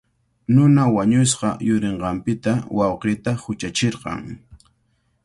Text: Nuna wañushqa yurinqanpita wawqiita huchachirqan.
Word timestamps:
Nuna 0.53 0.83
wañushqa 0.95 1.49
yurinqanpita 1.67 2.51
wawqiita 2.77 3.31
huchachirqan. 3.43 4.21